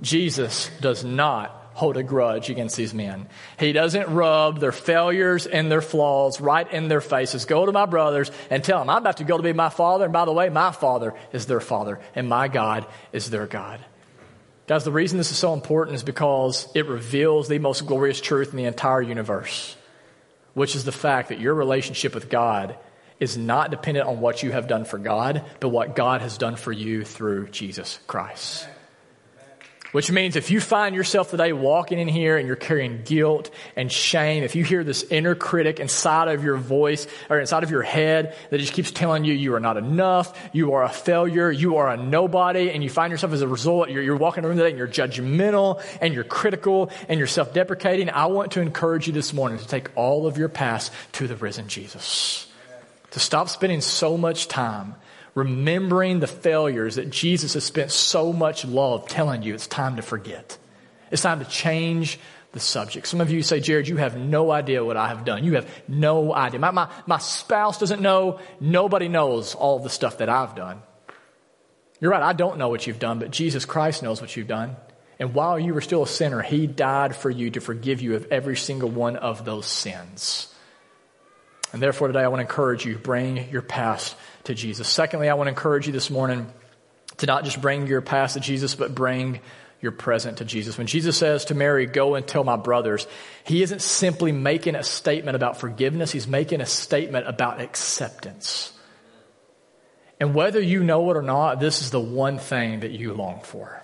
[0.00, 3.28] Jesus does not hold a grudge against these men.
[3.56, 7.44] He doesn't rub their failures and their flaws right in their faces.
[7.44, 10.04] Go to my brothers and tell them, I'm about to go to be my father.
[10.04, 13.78] And by the way, my father is their father and my God is their God.
[14.66, 18.50] Guys, the reason this is so important is because it reveals the most glorious truth
[18.50, 19.76] in the entire universe,
[20.58, 22.76] which is the fact that your relationship with God
[23.20, 26.56] is not dependent on what you have done for God, but what God has done
[26.56, 28.68] for you through Jesus Christ.
[29.92, 33.90] Which means if you find yourself today walking in here and you're carrying guilt and
[33.90, 37.82] shame, if you hear this inner critic inside of your voice or inside of your
[37.82, 41.76] head that just keeps telling you you are not enough, you are a failure, you
[41.76, 44.68] are a nobody, and you find yourself as a result, you're, you're walking around today
[44.68, 49.32] and you're judgmental and you're critical and you're self-deprecating, I want to encourage you this
[49.32, 52.46] morning to take all of your past to the risen Jesus.
[53.12, 54.96] To stop spending so much time
[55.38, 60.02] remembering the failures that Jesus has spent so much love telling you it's time to
[60.02, 60.58] forget.
[61.12, 62.18] It's time to change
[62.52, 63.06] the subject.
[63.06, 65.44] Some of you say, Jared, you have no idea what I have done.
[65.44, 66.58] You have no idea.
[66.58, 68.40] My, my, my spouse doesn't know.
[68.58, 70.82] Nobody knows all the stuff that I've done.
[72.00, 74.76] You're right, I don't know what you've done, but Jesus Christ knows what you've done.
[75.20, 78.26] And while you were still a sinner, He died for you to forgive you of
[78.32, 80.52] every single one of those sins.
[81.72, 84.16] And therefore, today I want to encourage you bring your past
[84.48, 84.88] to Jesus.
[84.88, 86.50] Secondly, I want to encourage you this morning
[87.18, 89.40] to not just bring your past to Jesus, but bring
[89.80, 90.76] your present to Jesus.
[90.76, 93.06] When Jesus says to Mary, Go and tell my brothers,
[93.44, 98.72] he isn't simply making a statement about forgiveness, he's making a statement about acceptance.
[100.20, 103.40] And whether you know it or not, this is the one thing that you long
[103.40, 103.82] for.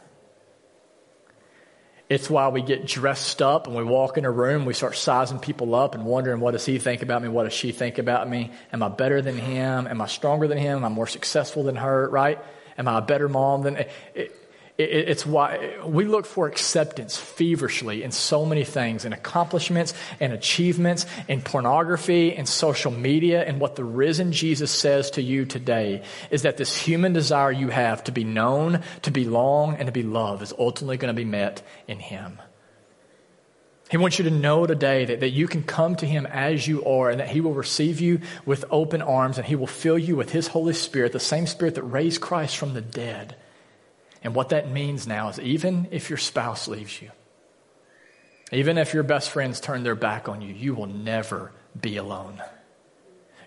[2.08, 5.38] It's why we get dressed up and we walk in a room, we start sizing
[5.38, 7.28] people up and wondering, what does he think about me?
[7.28, 8.50] What does she think about me?
[8.72, 9.86] Am I better than him?
[9.86, 10.78] Am I stronger than him?
[10.78, 12.38] Am I more successful than her, right?
[12.76, 13.76] Am I a better mom than.
[14.14, 14.43] It,
[14.76, 21.06] it's why we look for acceptance feverishly in so many things, in accomplishments and achievements,
[21.28, 23.44] in pornography in social media.
[23.44, 27.68] And what the risen Jesus says to you today is that this human desire you
[27.68, 31.24] have to be known, to belong, and to be loved is ultimately going to be
[31.24, 32.42] met in Him.
[33.92, 36.84] He wants you to know today that, that you can come to Him as you
[36.84, 40.16] are and that He will receive you with open arms and He will fill you
[40.16, 43.36] with His Holy Spirit, the same Spirit that raised Christ from the dead.
[44.24, 47.10] And what that means now is even if your spouse leaves you,
[48.50, 52.42] even if your best friends turn their back on you, you will never be alone.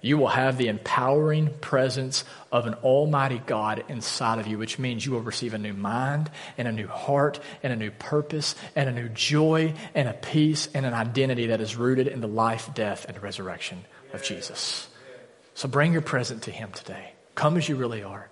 [0.01, 5.03] You will have the empowering presence of an almighty God inside of you, which means
[5.03, 8.87] you will receive a new mind and a new heart and a new purpose and
[8.87, 12.69] a new joy and a peace and an identity that is rooted in the life,
[12.75, 14.87] death, and resurrection of Jesus.
[15.55, 17.13] So bring your present to Him today.
[17.33, 18.29] Come as you really are.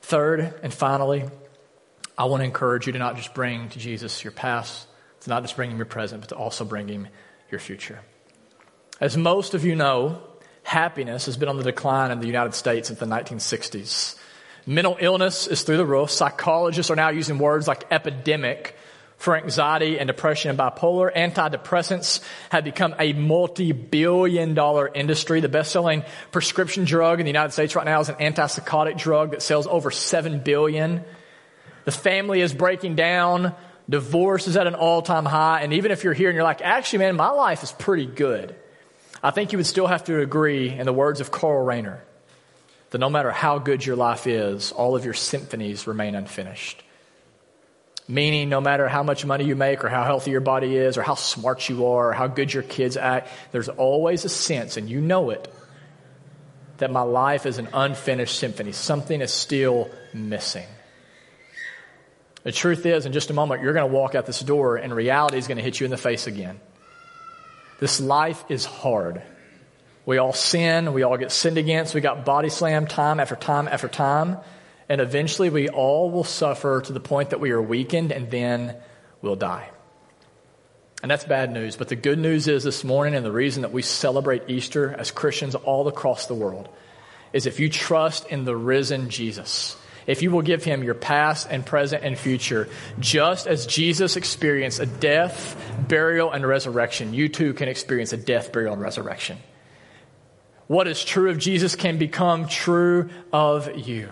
[0.00, 1.24] Third and finally,
[2.18, 4.86] I want to encourage you to not just bring to Jesus your past,
[5.20, 7.08] to not just bring him your present, but to also bring him
[7.50, 8.00] your future.
[9.00, 10.22] As most of you know,
[10.62, 14.16] happiness has been on the decline in the United States since the 1960s.
[14.66, 16.10] Mental illness is through the roof.
[16.10, 18.74] Psychologists are now using words like epidemic
[19.16, 21.14] for anxiety and depression and bipolar.
[21.14, 25.40] Antidepressants have become a multi-billion dollar industry.
[25.40, 29.42] The best-selling prescription drug in the United States right now is an antipsychotic drug that
[29.42, 31.04] sells over 7 billion.
[31.86, 33.54] The family is breaking down.
[33.88, 35.60] Divorce is at an all time high.
[35.62, 38.56] And even if you're here and you're like, actually, man, my life is pretty good,
[39.22, 42.00] I think you would still have to agree, in the words of Karl Rahner,
[42.90, 46.82] that no matter how good your life is, all of your symphonies remain unfinished.
[48.08, 51.02] Meaning, no matter how much money you make, or how healthy your body is, or
[51.02, 54.88] how smart you are, or how good your kids act, there's always a sense, and
[54.88, 55.52] you know it,
[56.78, 58.72] that my life is an unfinished symphony.
[58.72, 60.66] Something is still missing.
[62.46, 64.94] The truth is, in just a moment, you're going to walk out this door and
[64.94, 66.60] reality is going to hit you in the face again.
[67.80, 69.20] This life is hard.
[70.04, 70.92] We all sin.
[70.92, 71.92] We all get sinned against.
[71.92, 74.38] We got body slammed time after time after time.
[74.88, 78.76] And eventually we all will suffer to the point that we are weakened and then
[79.22, 79.68] we'll die.
[81.02, 81.74] And that's bad news.
[81.74, 85.10] But the good news is this morning, and the reason that we celebrate Easter as
[85.10, 86.68] Christians all across the world,
[87.32, 91.48] is if you trust in the risen Jesus, if you will give him your past
[91.50, 95.56] and present and future, just as Jesus experienced a death,
[95.88, 99.38] burial, and resurrection, you too can experience a death, burial, and resurrection.
[100.66, 104.10] What is true of Jesus can become true of you.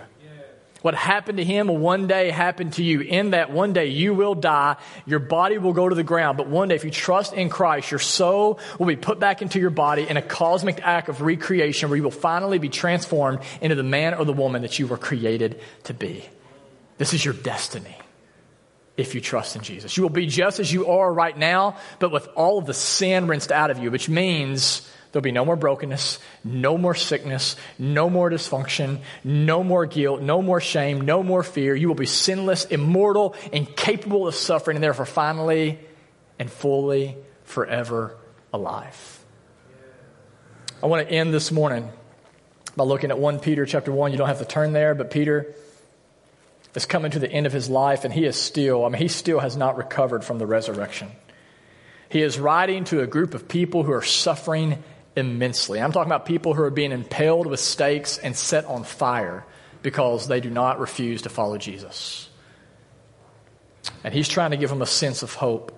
[0.84, 3.00] What happened to him will one day happen to you.
[3.00, 4.76] In that one day you will die.
[5.06, 6.36] Your body will go to the ground.
[6.36, 9.58] But one day if you trust in Christ, your soul will be put back into
[9.58, 13.76] your body in a cosmic act of recreation where you will finally be transformed into
[13.76, 16.22] the man or the woman that you were created to be.
[16.98, 17.96] This is your destiny
[18.98, 19.96] if you trust in Jesus.
[19.96, 23.26] You will be just as you are right now, but with all of the sin
[23.26, 28.10] rinsed out of you, which means There'll be no more brokenness, no more sickness, no
[28.10, 31.76] more dysfunction, no more guilt, no more shame, no more fear.
[31.76, 35.78] You will be sinless, immortal, incapable of suffering, and therefore finally
[36.40, 38.16] and fully forever
[38.52, 39.24] alive.
[40.82, 41.88] I want to end this morning
[42.74, 44.10] by looking at 1 Peter chapter 1.
[44.10, 45.54] You don't have to turn there, but Peter
[46.74, 49.06] is coming to the end of his life, and he is still, I mean, he
[49.06, 51.12] still has not recovered from the resurrection.
[52.08, 54.82] He is writing to a group of people who are suffering
[55.16, 55.80] immensely.
[55.80, 59.44] I'm talking about people who are being impaled with stakes and set on fire
[59.82, 62.28] because they do not refuse to follow Jesus.
[64.02, 65.72] And he's trying to give them a sense of hope.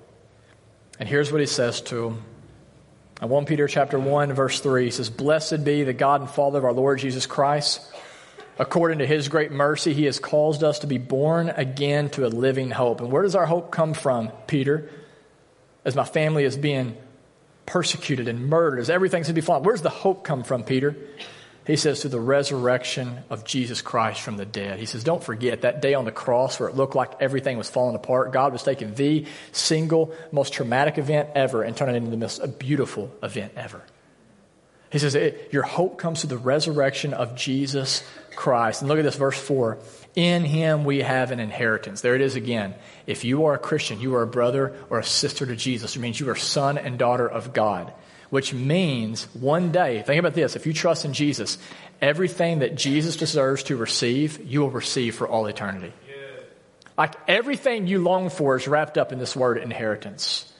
[0.99, 2.25] And here's what he says to them.
[3.20, 6.59] In 1 Peter chapter 1 verse 3 he says, "Blessed be the God and Father
[6.59, 7.81] of our Lord Jesus Christ.
[8.59, 12.29] According to his great mercy, he has caused us to be born again to a
[12.29, 14.88] living hope." And where does our hope come from, Peter?
[15.85, 16.96] As my family is being
[17.66, 19.64] persecuted and murdered, as everything's going to be fallen.
[19.64, 20.96] Where's the hope come from, Peter?
[21.66, 24.79] He says, through the resurrection of Jesus Christ from the dead.
[24.79, 27.68] He says, don't forget that day on the cross where it looked like everything was
[27.68, 28.33] falling apart.
[28.33, 32.59] God was taking the single most traumatic event ever and turning it into the most
[32.61, 33.83] beautiful event ever.
[34.92, 35.16] He says,
[35.50, 38.05] your hope comes through the resurrection of Jesus
[38.37, 38.83] Christ.
[38.83, 39.79] And look at this, verse 4.
[40.16, 42.00] In him we have an inheritance.
[42.00, 42.74] There it is again.
[43.07, 45.94] If you are a Christian, you are a brother or a sister to Jesus.
[45.94, 47.92] It means you are son and daughter of God,
[48.31, 51.59] which means one day, think about this, if you trust in Jesus,
[52.00, 55.92] everything that Jesus deserves to receive, you will receive for all eternity.
[56.96, 60.50] Like everything you long for is wrapped up in this word inheritance.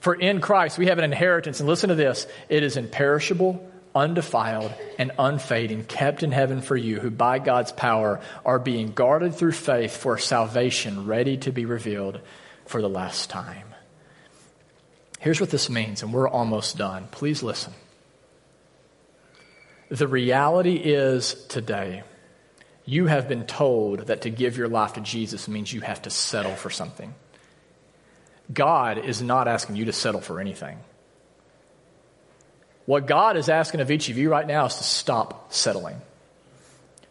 [0.00, 4.72] For in Christ we have an inheritance, and listen to this it is imperishable undefiled,
[4.96, 9.52] and unfading, kept in heaven for you, who by God's power are being guarded through
[9.52, 12.20] faith for salvation, ready to be revealed
[12.64, 13.74] for the last time.
[15.18, 17.08] Here's what this means, and we're almost done.
[17.10, 17.72] Please listen.
[19.88, 22.04] The reality is today,
[22.84, 26.10] you have been told that to give your life to Jesus means you have to
[26.10, 27.14] settle for something.
[28.52, 30.78] God is not asking you to settle for anything.
[32.88, 36.00] What God is asking of each of you right now is to stop settling,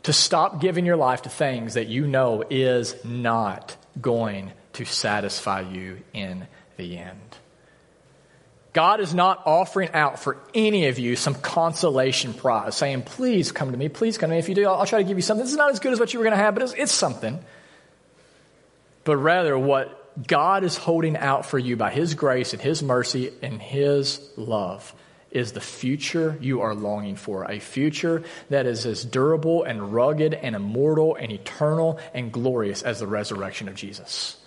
[0.02, 5.62] to stop giving your life to things that you know is not going to satisfy
[5.62, 7.38] you in the end.
[8.74, 13.72] God is not offering out for any of you some consolation prize, saying, please come
[13.72, 14.40] to me, please come to me.
[14.40, 15.44] If you do, I'll, I'll try to give you something.
[15.46, 16.92] This is not as good as what you were going to have, but it's, it's
[16.92, 17.38] something.
[19.04, 23.32] But rather, what God is holding out for you by His grace and His mercy
[23.44, 24.92] and His love
[25.32, 27.44] is the future you are longing for.
[27.50, 33.00] A future that is as durable and rugged and immortal and eternal and glorious as
[33.00, 34.38] the resurrection of Jesus.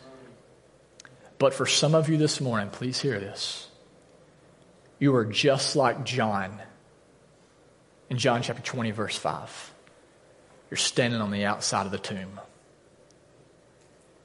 [1.38, 3.68] But for some of you this morning, please hear this.
[4.98, 6.60] You are just like John
[8.10, 9.72] in John chapter 20, verse 5.
[10.70, 12.40] You're standing on the outside of the tomb,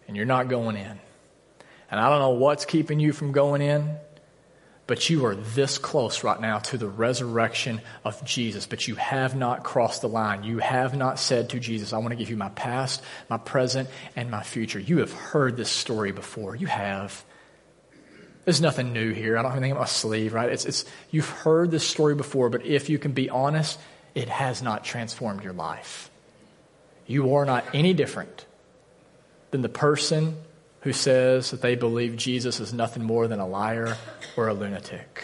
[0.07, 0.99] and you're not going in.
[1.89, 3.95] And I don't know what's keeping you from going in.
[4.87, 9.35] But you are this close right now to the resurrection of Jesus, but you have
[9.35, 10.43] not crossed the line.
[10.43, 13.89] You have not said to Jesus, I want to give you my past, my present,
[14.15, 14.79] and my future.
[14.79, 16.55] You have heard this story before.
[16.55, 17.23] You have.
[18.43, 19.39] There's nothing new here.
[19.39, 20.51] I don't have anything on my sleeve, right?
[20.51, 23.79] It's, it's, you've heard this story before, but if you can be honest,
[24.13, 26.11] it has not transformed your life.
[27.07, 28.45] You are not any different
[29.49, 30.37] than the person
[30.85, 33.97] who says that they believe Jesus is nothing more than a liar
[34.37, 35.23] or a lunatic.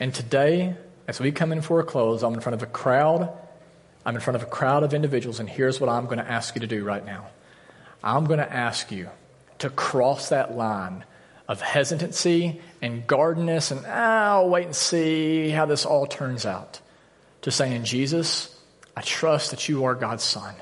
[0.00, 0.74] And today,
[1.06, 3.32] as we come in for a close, I'm in front of a crowd.
[4.04, 6.56] I'm in front of a crowd of individuals, and here's what I'm going to ask
[6.56, 7.28] you to do right now.
[8.02, 9.10] I'm going to ask you
[9.60, 11.04] to cross that line
[11.46, 16.80] of hesitancy and guardedness and, ah, I'll wait and see how this all turns out,
[17.42, 18.58] to saying, Jesus,
[18.96, 20.56] I trust that you are God's Son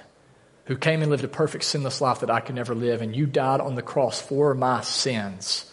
[0.71, 3.27] who came and lived a perfect sinless life that I could never live, and you
[3.27, 5.69] died on the cross for my sins.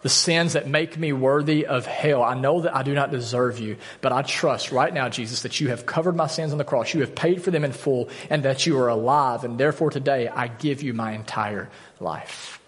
[0.00, 2.22] The sins that make me worthy of hell.
[2.22, 5.60] I know that I do not deserve you, but I trust right now, Jesus, that
[5.60, 6.94] you have covered my sins on the cross.
[6.94, 9.44] You have paid for them in full, and that you are alive.
[9.44, 11.68] And therefore, today, I give you my entire
[12.00, 12.58] life.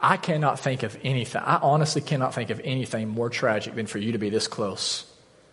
[0.00, 3.98] I cannot think of anything, I honestly cannot think of anything more tragic than for
[3.98, 5.04] you to be this close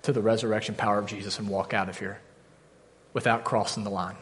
[0.04, 2.22] to the resurrection power of Jesus and walk out of here
[3.12, 4.16] without crossing the line.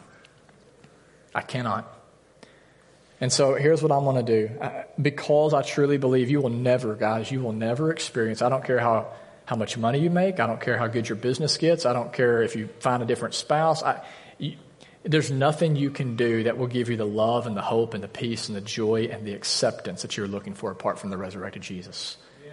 [1.34, 1.94] I cannot.
[3.20, 4.54] And so here's what I'm going to do.
[4.60, 8.64] Uh, because I truly believe you will never, guys, you will never experience, I don't
[8.64, 9.12] care how,
[9.44, 12.12] how much money you make, I don't care how good your business gets, I don't
[12.12, 13.82] care if you find a different spouse.
[13.82, 14.04] I,
[14.38, 14.56] you,
[15.02, 18.02] there's nothing you can do that will give you the love and the hope and
[18.02, 21.16] the peace and the joy and the acceptance that you're looking for apart from the
[21.16, 22.16] resurrected Jesus.
[22.44, 22.52] Yeah.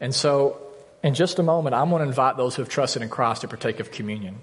[0.00, 0.60] And so,
[1.02, 3.48] in just a moment, I'm going to invite those who have trusted in Christ to
[3.48, 4.40] partake of communion.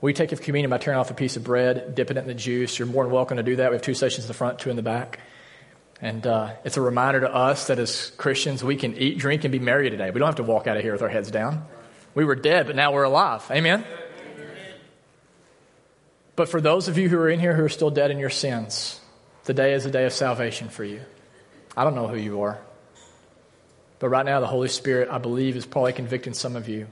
[0.00, 2.34] We take of communion by turning off a piece of bread, dipping it in the
[2.34, 2.78] juice.
[2.78, 3.70] You're more than welcome to do that.
[3.70, 5.20] We have two stations in the front, two in the back.
[6.00, 9.52] And uh, it's a reminder to us that as Christians, we can eat, drink, and
[9.52, 10.10] be merry today.
[10.10, 11.66] We don't have to walk out of here with our heads down.
[12.14, 13.44] We were dead, but now we're alive.
[13.50, 13.84] Amen?
[16.34, 18.30] But for those of you who are in here who are still dead in your
[18.30, 18.98] sins,
[19.44, 21.02] today is a day of salvation for you.
[21.76, 22.58] I don't know who you are.
[23.98, 26.86] But right now, the Holy Spirit, I believe, is probably convicting some of you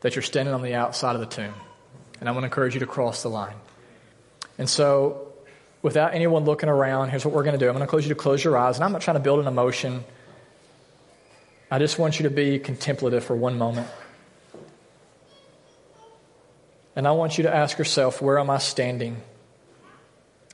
[0.00, 1.52] that you're standing on the outside of the tomb
[2.22, 3.56] and I want to encourage you to cross the line.
[4.56, 5.32] And so,
[5.82, 7.66] without anyone looking around, here's what we're going to do.
[7.66, 9.40] I'm going to close you to close your eyes, and I'm not trying to build
[9.40, 10.04] an emotion.
[11.68, 13.88] I just want you to be contemplative for one moment.
[16.94, 19.20] And I want you to ask yourself, where am I standing?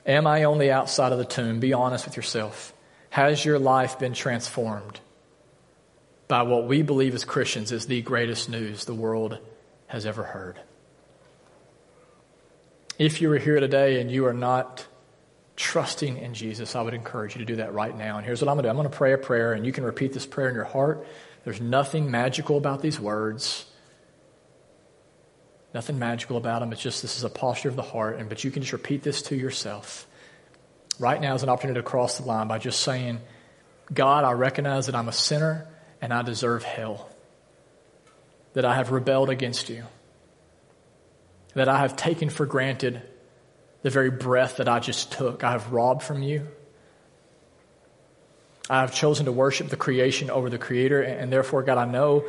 [0.07, 1.61] Am I on the outside of the tomb?
[1.61, 2.73] Be honest with yourself.
[3.11, 5.01] Has your life been transformed
[6.29, 9.37] by what we believe as Christians is the greatest news the world
[9.89, 10.59] has ever heard?
[12.99, 14.85] If you are here today and you are not
[15.55, 18.17] trusting in Jesus, I would encourage you to do that right now.
[18.17, 19.71] And here's what I'm going to do I'm going to pray a prayer, and you
[19.71, 21.07] can repeat this prayer in your heart.
[21.45, 23.67] There's nothing magical about these words.
[25.73, 26.73] Nothing magical about them.
[26.73, 28.19] It's just this is a posture of the heart.
[28.19, 30.09] And but you can just repeat this to yourself.
[30.99, 33.21] Right now is an opportunity to cross the line by just saying,
[33.95, 35.69] God, I recognize that I'm a sinner
[36.03, 37.09] and I deserve hell.
[38.55, 39.85] That I have rebelled against you
[41.55, 43.03] that I have taken for granted
[43.83, 45.45] the very breath that I just took.
[45.45, 46.47] I have robbed from you.
[48.71, 52.25] I have chosen to worship the creation over the Creator, and therefore, God, I know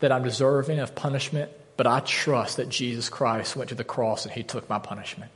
[0.00, 4.24] that I'm deserving of punishment, but I trust that Jesus Christ went to the cross
[4.24, 5.30] and He took my punishment.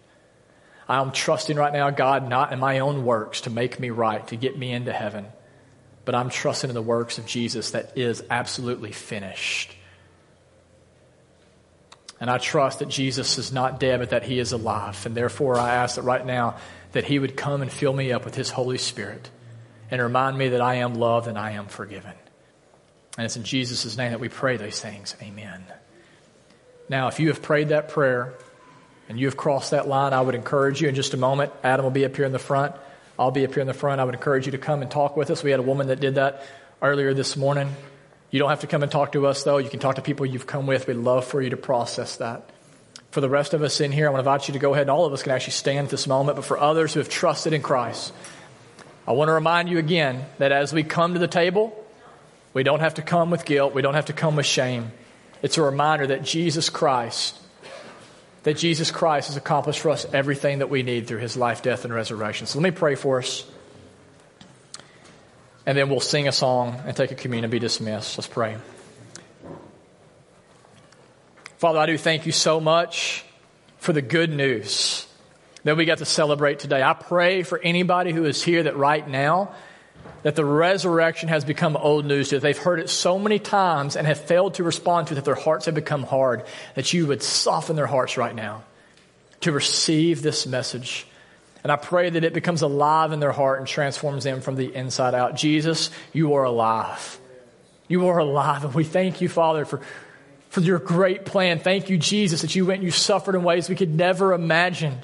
[0.89, 4.37] I'm trusting right now, God, not in my own works to make me right, to
[4.37, 5.27] get me into heaven,
[6.05, 9.75] but I'm trusting in the works of Jesus that is absolutely finished.
[12.19, 15.05] And I trust that Jesus is not dead, but that he is alive.
[15.05, 16.57] And therefore, I ask that right now
[16.93, 19.29] that he would come and fill me up with his Holy Spirit
[19.91, 22.14] and remind me that I am loved and I am forgiven.
[23.19, 25.14] And it's in Jesus' name that we pray these things.
[25.23, 25.64] Amen.
[26.89, 28.35] Now, if you have prayed that prayer
[29.09, 31.53] and you have crossed that line, I would encourage you in just a moment.
[31.62, 32.75] Adam will be up here in the front.
[33.19, 34.01] I'll be up here in the front.
[34.01, 35.43] I would encourage you to come and talk with us.
[35.43, 36.43] We had a woman that did that
[36.83, 37.75] earlier this morning.
[38.31, 39.59] You don't have to come and talk to us, though.
[39.59, 40.87] You can talk to people you've come with.
[40.87, 42.51] We'd love for you to process that.
[43.11, 44.83] For the rest of us in here, I want to invite you to go ahead,
[44.83, 46.37] and all of us can actually stand at this moment.
[46.37, 48.12] But for others who have trusted in Christ,
[49.07, 51.83] I want to remind you again that as we come to the table,
[52.53, 54.91] we don't have to come with guilt, we don't have to come with shame.
[55.43, 57.39] It's a reminder that Jesus Christ,
[58.43, 61.85] that Jesus Christ has accomplished for us everything that we need through his life, death,
[61.85, 62.47] and resurrection.
[62.47, 63.45] So let me pray for us
[65.67, 68.17] and then we'll sing a song and take a communion and be dismissed.
[68.17, 68.57] Let's pray.
[71.59, 73.25] Father, I do thank you so much
[73.79, 75.07] for the good news
[75.64, 76.83] that we got to celebrate today.
[76.83, 79.53] I pray for anybody who is here that right now,
[80.23, 82.39] that the resurrection has become old news to.
[82.39, 85.35] They've heard it so many times and have failed to respond to it that their
[85.35, 86.45] hearts have become hard,
[86.75, 88.62] that you would soften their hearts right now
[89.41, 91.07] to receive this message
[91.63, 94.75] and I pray that it becomes alive in their heart and transforms them from the
[94.75, 95.35] inside out.
[95.35, 97.19] Jesus, you are alive.
[97.89, 98.65] You are alive.
[98.65, 99.81] And we thank you, Father, for,
[100.51, 101.59] for your great plan.
[101.59, 104.99] Thank you, Jesus, that you went and you suffered in ways we could never imagine.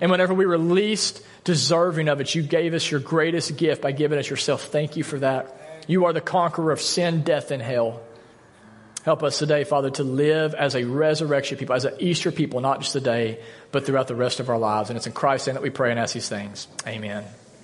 [0.00, 3.92] And whenever we were least deserving of it, you gave us your greatest gift by
[3.92, 4.64] giving us yourself.
[4.64, 5.84] Thank you for that.
[5.88, 8.00] You are the conqueror of sin, death, and hell.
[9.06, 12.80] Help us today, Father, to live as a resurrection people, as an Easter people, not
[12.80, 13.38] just today,
[13.70, 14.90] but throughout the rest of our lives.
[14.90, 16.66] And it's in Christ's name that we pray and ask these things.
[16.88, 17.24] Amen.